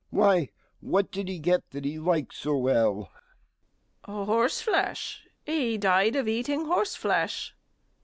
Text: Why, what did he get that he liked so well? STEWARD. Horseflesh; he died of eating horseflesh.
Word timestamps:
Why, 0.09 0.49
what 0.79 1.11
did 1.11 1.27
he 1.29 1.37
get 1.37 1.69
that 1.69 1.85
he 1.85 1.99
liked 1.99 2.33
so 2.33 2.57
well? 2.57 3.11
STEWARD. 4.05 4.25
Horseflesh; 4.29 5.27
he 5.45 5.77
died 5.77 6.15
of 6.15 6.27
eating 6.27 6.65
horseflesh. 6.65 7.53